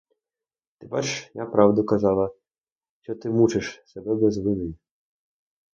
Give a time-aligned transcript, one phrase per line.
[0.77, 2.33] Ти бачиш, я правду казала,
[3.01, 4.73] що ти мучиш себе без вини.